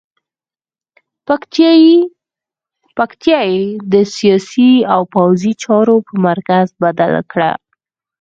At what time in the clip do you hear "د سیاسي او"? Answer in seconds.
3.91-5.01